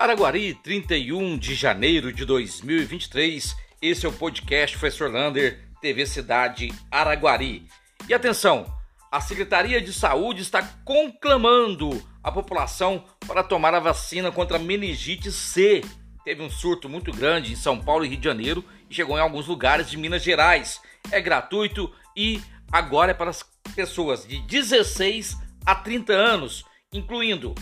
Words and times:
Araguari, 0.00 0.54
31 0.54 1.36
de 1.36 1.54
janeiro 1.54 2.10
de 2.10 2.24
2023. 2.24 3.54
Esse 3.82 4.06
é 4.06 4.08
o 4.08 4.12
podcast 4.12 4.78
Professor 4.78 5.12
Lander, 5.12 5.60
TV 5.78 6.06
Cidade 6.06 6.72
Araguari. 6.90 7.66
E 8.08 8.14
atenção, 8.14 8.64
a 9.12 9.20
Secretaria 9.20 9.78
de 9.78 9.92
Saúde 9.92 10.40
está 10.40 10.62
conclamando 10.86 12.02
a 12.24 12.32
população 12.32 13.04
para 13.26 13.42
tomar 13.42 13.74
a 13.74 13.78
vacina 13.78 14.32
contra 14.32 14.56
a 14.56 14.58
meningite 14.58 15.30
C. 15.30 15.82
Teve 16.24 16.40
um 16.40 16.48
surto 16.48 16.88
muito 16.88 17.12
grande 17.12 17.52
em 17.52 17.56
São 17.56 17.78
Paulo 17.78 18.02
e 18.02 18.08
Rio 18.08 18.16
de 18.16 18.24
Janeiro 18.24 18.64
e 18.88 18.94
chegou 18.94 19.18
em 19.18 19.20
alguns 19.20 19.46
lugares 19.46 19.90
de 19.90 19.98
Minas 19.98 20.22
Gerais. 20.22 20.80
É 21.12 21.20
gratuito 21.20 21.92
e 22.16 22.40
agora 22.72 23.10
é 23.10 23.14
para 23.14 23.28
as 23.28 23.44
pessoas 23.76 24.26
de 24.26 24.40
16 24.46 25.36
a 25.66 25.74
30 25.74 26.14
anos, 26.14 26.64
incluindo 26.90 27.54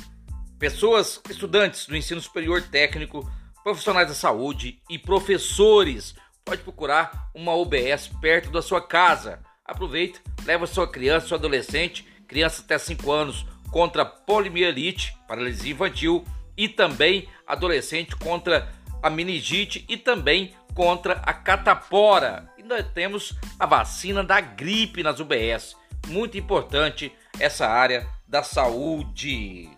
pessoas, 0.59 1.21
estudantes 1.31 1.87
do 1.87 1.97
ensino 1.97 2.21
superior 2.21 2.63
técnico, 2.63 3.31
profissionais 3.63 4.09
da 4.09 4.15
saúde 4.15 4.81
e 4.89 4.99
professores. 4.99 6.15
Pode 6.45 6.63
procurar 6.63 7.31
uma 7.35 7.55
UBS 7.55 8.09
perto 8.21 8.51
da 8.51 8.63
sua 8.63 8.81
casa. 8.81 9.41
Aproveita, 9.65 10.21
leva 10.45 10.67
sua 10.67 10.89
criança, 10.91 11.29
seu 11.29 11.37
adolescente, 11.37 12.07
criança 12.27 12.63
até 12.63 12.79
5 12.79 13.11
anos, 13.13 13.47
contra 13.71 14.05
poliomielite, 14.05 15.15
paralisia 15.29 15.73
infantil, 15.73 16.25
e 16.57 16.69
também 16.69 17.29
adolescente 17.47 18.17
contra 18.17 18.73
a 19.03 19.09
meningite 19.09 19.85
e 19.89 19.97
também 19.97 20.55
contra 20.75 21.15
a 21.25 21.33
catapora. 21.33 22.51
E 22.59 22.63
nós 22.63 22.85
temos 22.93 23.35
a 23.59 23.67
vacina 23.67 24.25
da 24.25 24.41
gripe 24.41 25.03
nas 25.03 25.21
UBS. 25.21 25.77
Muito 26.09 26.37
importante 26.37 27.13
essa 27.39 27.69
área 27.69 28.09
da 28.27 28.43
saúde. 28.43 29.71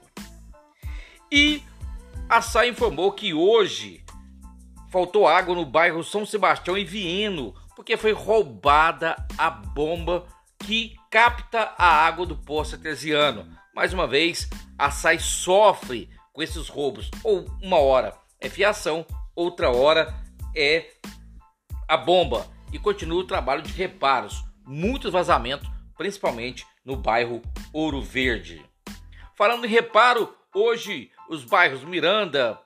E 1.32 1.62
a 2.28 2.42
SAI 2.42 2.70
informou 2.70 3.12
que 3.12 3.32
hoje 3.32 4.04
faltou 4.90 5.28
água 5.28 5.54
no 5.54 5.64
bairro 5.64 6.02
São 6.02 6.26
Sebastião 6.26 6.76
e 6.76 6.84
Vieno, 6.84 7.54
porque 7.76 7.96
foi 7.96 8.12
roubada 8.12 9.14
a 9.38 9.48
bomba 9.48 10.26
que 10.58 10.96
capta 11.08 11.72
a 11.78 11.86
água 11.86 12.26
do 12.26 12.36
poço 12.36 12.74
artesiano. 12.74 13.46
Mais 13.74 13.92
uma 13.92 14.06
vez, 14.06 14.50
a 14.76 14.90
SAI 14.90 15.20
sofre 15.20 16.10
com 16.32 16.42
esses 16.42 16.68
roubos. 16.68 17.10
Ou 17.22 17.46
uma 17.62 17.78
hora 17.78 18.12
é 18.40 18.48
fiação, 18.48 19.06
outra 19.34 19.70
hora 19.70 20.12
é 20.54 20.90
a 21.88 21.96
bomba. 21.96 22.46
E 22.72 22.78
continua 22.78 23.20
o 23.20 23.26
trabalho 23.26 23.62
de 23.62 23.72
reparos. 23.72 24.44
Muitos 24.66 25.12
vazamentos, 25.12 25.68
principalmente 25.96 26.66
no 26.84 26.96
bairro 26.96 27.40
Ouro 27.72 28.00
Verde. 28.00 28.64
Falando 29.36 29.64
em 29.64 29.68
reparo, 29.68 30.34
hoje 30.54 31.10
os 31.30 31.44
bairros 31.44 31.84
Miranda, 31.84 32.60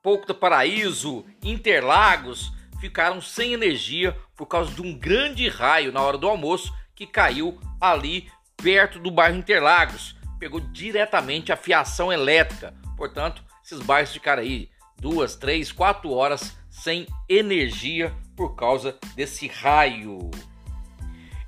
Pouco 0.00 0.24
do 0.24 0.34
Paraíso, 0.34 1.26
Interlagos 1.42 2.52
ficaram 2.80 3.20
sem 3.20 3.52
energia 3.52 4.16
por 4.36 4.46
causa 4.46 4.72
de 4.72 4.80
um 4.80 4.96
grande 4.96 5.48
raio 5.48 5.92
na 5.92 6.00
hora 6.00 6.16
do 6.16 6.28
almoço 6.28 6.72
que 6.94 7.04
caiu 7.04 7.58
ali 7.80 8.30
perto 8.56 9.00
do 9.00 9.10
bairro 9.10 9.36
Interlagos. 9.36 10.16
Pegou 10.38 10.60
diretamente 10.60 11.50
a 11.50 11.56
fiação 11.56 12.12
elétrica. 12.12 12.72
Portanto, 12.96 13.42
esses 13.64 13.80
bairros 13.80 14.12
ficaram 14.12 14.42
aí 14.42 14.70
duas, 14.96 15.34
três, 15.34 15.72
quatro 15.72 16.12
horas 16.12 16.56
sem 16.70 17.04
energia 17.28 18.14
por 18.36 18.54
causa 18.54 18.96
desse 19.16 19.48
raio. 19.48 20.30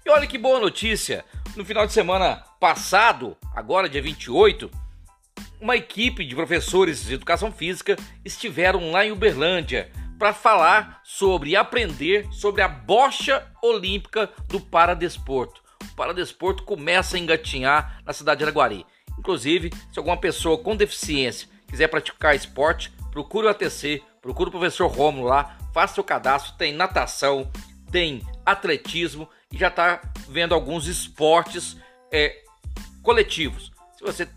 E 0.04 0.10
olha 0.10 0.26
que 0.26 0.36
boa 0.36 0.58
notícia! 0.58 1.24
No 1.54 1.64
final 1.64 1.86
de 1.86 1.92
semana 1.92 2.44
passado, 2.58 3.36
agora 3.54 3.88
dia 3.88 4.02
28, 4.02 4.68
uma 5.60 5.76
equipe 5.76 6.24
de 6.24 6.34
professores 6.34 7.04
de 7.04 7.14
educação 7.14 7.52
física 7.52 7.96
estiveram 8.24 8.90
lá 8.90 9.04
em 9.04 9.12
Uberlândia 9.12 9.90
para 10.18 10.32
falar 10.32 11.00
sobre 11.04 11.54
aprender 11.54 12.26
sobre 12.32 12.62
a 12.62 12.68
bocha 12.68 13.46
olímpica 13.62 14.30
do 14.48 14.60
paradesporto. 14.60 15.62
O 15.82 15.94
paradesporto 15.94 16.62
começa 16.64 17.16
a 17.16 17.20
engatinhar 17.20 18.00
na 18.04 18.12
cidade 18.12 18.38
de 18.38 18.44
Araguari. 18.44 18.86
Inclusive, 19.18 19.70
se 19.92 19.98
alguma 19.98 20.16
pessoa 20.16 20.58
com 20.58 20.76
deficiência 20.76 21.48
quiser 21.66 21.88
praticar 21.88 22.34
esporte, 22.34 22.90
procure 23.10 23.46
o 23.46 23.50
ATC, 23.50 24.02
procure 24.20 24.48
o 24.48 24.52
professor 24.52 24.86
Romulo 24.88 25.28
lá, 25.28 25.58
faça 25.72 25.94
seu 25.94 26.04
cadastro, 26.04 26.54
tem 26.56 26.72
natação, 26.72 27.50
tem 27.90 28.22
atletismo 28.44 29.28
e 29.52 29.58
já 29.58 29.68
está 29.68 30.00
vendo 30.28 30.54
alguns 30.54 30.86
esportes 30.86 31.76
é, 32.10 32.42
coletivos. 33.02 33.70
Se 33.96 34.02
você 34.02 34.28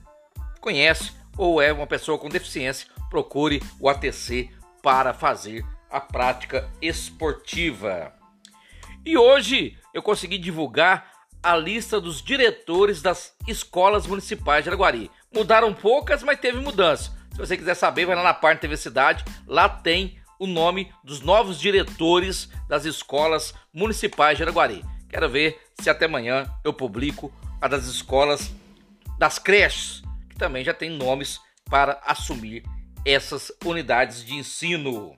conhece 0.63 1.11
ou 1.37 1.61
é 1.61 1.73
uma 1.73 1.85
pessoa 1.85 2.17
com 2.17 2.29
deficiência, 2.29 2.87
procure 3.09 3.61
o 3.79 3.89
ATC 3.89 4.49
para 4.81 5.13
fazer 5.13 5.65
a 5.91 5.99
prática 5.99 6.69
esportiva. 6.81 8.13
E 9.05 9.17
hoje 9.17 9.77
eu 9.93 10.01
consegui 10.01 10.37
divulgar 10.37 11.11
a 11.41 11.57
lista 11.57 11.99
dos 11.99 12.21
diretores 12.21 13.01
das 13.01 13.35
escolas 13.45 14.07
municipais 14.07 14.63
de 14.63 14.69
Araguari. 14.69 15.11
Mudaram 15.33 15.73
poucas, 15.73 16.23
mas 16.23 16.39
teve 16.39 16.59
mudança. 16.59 17.11
Se 17.31 17.37
você 17.37 17.57
quiser 17.57 17.75
saber, 17.75 18.05
vai 18.05 18.15
lá 18.15 18.23
na 18.23 18.33
parte 18.33 18.61
TV 18.61 18.77
Cidade, 18.77 19.25
lá 19.45 19.67
tem 19.67 20.17
o 20.39 20.47
nome 20.47 20.91
dos 21.03 21.19
novos 21.19 21.59
diretores 21.59 22.49
das 22.69 22.85
escolas 22.85 23.53
municipais 23.73 24.37
de 24.37 24.43
Araguari. 24.43 24.85
Quero 25.09 25.29
ver 25.29 25.59
se 25.79 25.89
até 25.89 26.05
amanhã 26.05 26.47
eu 26.63 26.73
publico 26.73 27.33
a 27.59 27.67
das 27.67 27.85
escolas 27.85 28.51
das 29.17 29.37
creches 29.37 30.02
que 30.33 30.39
também 30.39 30.63
já 30.63 30.73
tem 30.73 30.89
nomes 30.89 31.39
para 31.69 32.01
assumir 32.05 32.63
essas 33.05 33.51
unidades 33.63 34.25
de 34.25 34.33
ensino. 34.33 35.15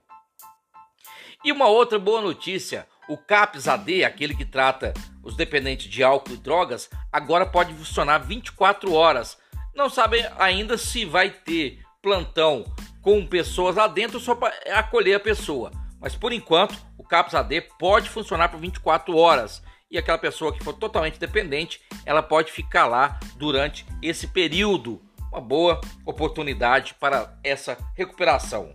E 1.44 1.52
uma 1.52 1.68
outra 1.68 1.98
boa 1.98 2.22
notícia: 2.22 2.88
o 3.08 3.18
CAPS 3.18 3.68
AD, 3.68 4.04
aquele 4.04 4.36
que 4.36 4.46
trata 4.46 4.94
os 5.24 5.36
dependentes 5.36 5.90
de 5.90 6.04
álcool 6.04 6.34
e 6.34 6.38
drogas, 6.38 6.90
agora 7.12 7.46
pode 7.46 7.74
funcionar 7.74 8.20
24 8.20 8.94
horas. 8.94 9.38
Não 9.74 9.90
sabe 9.90 10.25
ainda 10.38 10.78
se 10.78 11.06
vai 11.06 11.30
ter 11.30 11.81
plantão 12.02 12.66
com 13.02 13.25
pessoas 13.25 13.75
lá 13.75 13.88
dentro 13.88 14.20
só 14.20 14.36
para 14.36 14.54
acolher 14.78 15.16
a 15.16 15.20
pessoa. 15.20 15.72
Mas 16.00 16.16
por 16.16 16.31
enquanto, 16.34 16.75
o 16.98 17.04
CAPS 17.04 17.36
AD 17.36 17.62
pode 17.80 18.09
funcionar 18.09 18.50
por 18.50 18.59
24 18.59 19.16
horas. 19.16 19.64
E 19.90 19.97
aquela 19.97 20.18
pessoa 20.18 20.53
que 20.53 20.63
for 20.63 20.73
totalmente 20.73 21.19
dependente, 21.19 21.81
ela 22.06 22.23
pode 22.23 22.51
ficar 22.51 22.88
lá 22.88 23.19
durante 23.38 23.85
esse 24.01 24.28
período 24.28 25.01
uma 25.31 25.41
boa 25.41 25.81
oportunidade 26.06 26.96
para 26.96 27.38
essa 27.44 27.78
recuperação. 27.94 28.74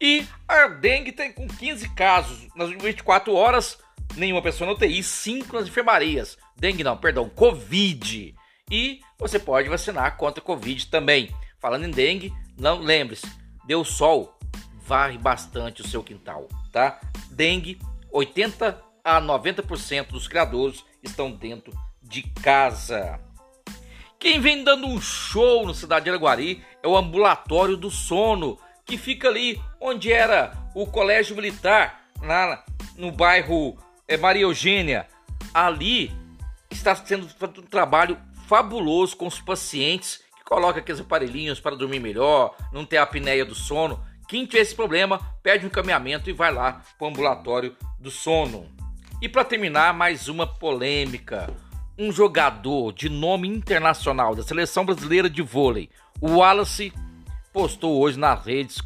E 0.00 0.26
a 0.46 0.68
dengue 0.68 1.12
tem 1.12 1.32
com 1.32 1.48
15 1.48 1.88
casos 1.94 2.48
nas 2.54 2.70
24 2.70 3.34
horas, 3.34 3.78
nenhuma 4.16 4.42
pessoa 4.42 4.66
na 4.66 4.74
UTI, 4.74 5.02
5 5.02 5.54
nas 5.54 5.68
enfermarias. 5.68 6.38
Dengue 6.56 6.84
não, 6.84 6.96
perdão, 6.96 7.28
Covid. 7.28 8.34
E 8.70 9.00
você 9.18 9.38
pode 9.38 9.68
vacinar 9.68 10.16
contra 10.16 10.42
Covid 10.42 10.86
também. 10.88 11.34
Falando 11.58 11.84
em 11.84 11.90
dengue, 11.90 12.32
não 12.58 12.80
lembre-se, 12.80 13.26
deu 13.66 13.84
sol, 13.84 14.38
varre 14.82 15.18
bastante 15.18 15.82
o 15.82 15.88
seu 15.88 16.02
quintal, 16.02 16.48
tá? 16.72 17.00
Dengue, 17.30 17.78
80 18.10 18.89
a 19.04 19.20
90% 19.20 20.08
dos 20.08 20.28
criadores 20.28 20.84
estão 21.02 21.30
dentro 21.30 21.72
de 22.02 22.22
casa. 22.22 23.20
Quem 24.18 24.38
vem 24.38 24.62
dando 24.62 24.86
um 24.86 25.00
show 25.00 25.64
no 25.64 25.72
Cidade 25.72 26.04
de 26.04 26.10
Araguari 26.10 26.62
é 26.82 26.86
o 26.86 26.96
Ambulatório 26.96 27.76
do 27.76 27.90
Sono, 27.90 28.58
que 28.84 28.98
fica 28.98 29.28
ali 29.28 29.60
onde 29.80 30.12
era 30.12 30.52
o 30.74 30.86
Colégio 30.86 31.34
Militar, 31.34 32.04
lá 32.20 32.64
no 32.96 33.10
bairro 33.10 33.78
é, 34.06 34.16
Maria 34.16 34.42
Eugênia. 34.42 35.06
Ali 35.54 36.12
está 36.70 36.94
sendo 36.94 37.28
feito 37.28 37.60
um 37.62 37.64
trabalho 37.64 38.18
fabuloso 38.46 39.16
com 39.16 39.26
os 39.26 39.40
pacientes 39.40 40.22
que 40.36 40.44
colocam 40.44 40.80
aqueles 40.80 41.00
aparelhinhos 41.00 41.60
para 41.60 41.76
dormir 41.76 42.00
melhor, 42.00 42.54
não 42.72 42.84
ter 42.84 42.98
a 42.98 43.04
apneia 43.04 43.44
do 43.44 43.54
sono. 43.54 44.04
Quem 44.28 44.44
tiver 44.44 44.60
esse 44.60 44.74
problema, 44.74 45.18
pede 45.42 45.64
um 45.64 45.68
encaminhamento 45.68 46.28
e 46.28 46.32
vai 46.32 46.52
lá 46.52 46.82
para 46.98 47.06
o 47.06 47.08
ambulatório 47.08 47.74
do 47.98 48.10
sono. 48.10 48.79
E 49.22 49.28
para 49.28 49.44
terminar, 49.44 49.92
mais 49.92 50.28
uma 50.28 50.46
polêmica 50.46 51.54
um 51.98 52.10
jogador 52.10 52.94
de 52.94 53.10
nome 53.10 53.46
internacional 53.46 54.34
da 54.34 54.42
seleção 54.42 54.86
brasileira 54.86 55.28
de 55.28 55.42
vôlei, 55.42 55.90
o 56.18 56.38
Wallace, 56.38 56.90
postou 57.52 58.00
hoje 58.00 58.18
nas 58.18 58.42
redes 58.42 58.78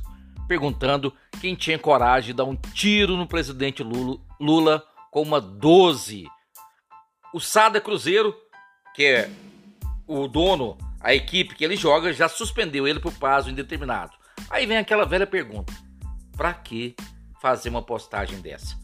perguntando 0.48 1.14
quem 1.40 1.54
tinha 1.54 1.78
coragem 1.78 2.32
de 2.32 2.36
dar 2.36 2.44
um 2.44 2.56
tiro 2.56 3.16
no 3.16 3.28
presidente 3.28 3.84
Lula, 4.40 4.84
com 5.12 5.22
uma 5.22 5.40
12. 5.40 6.26
O 7.32 7.38
Sada 7.38 7.81
Cruzeiro, 7.81 8.34
que 8.92 9.04
é 9.04 9.31
o 10.08 10.26
dono, 10.26 10.76
a 11.00 11.14
equipe 11.14 11.54
que 11.54 11.64
ele 11.64 11.76
joga, 11.76 12.12
já 12.12 12.28
suspendeu 12.28 12.88
ele 12.88 12.98
por 12.98 13.12
prazo 13.12 13.50
indeterminado. 13.50 14.12
Aí 14.50 14.66
vem 14.66 14.78
aquela 14.78 15.06
velha 15.06 15.28
pergunta: 15.28 15.72
para 16.36 16.52
que 16.52 16.96
fazer 17.40 17.69
uma 17.69 17.82
postagem 17.82 18.40
dessa? 18.40 18.83